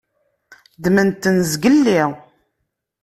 Ddmen-ten 0.77 1.37
zgelli. 1.51 2.01